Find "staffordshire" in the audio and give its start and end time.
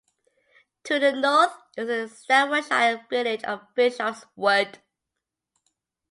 2.15-3.05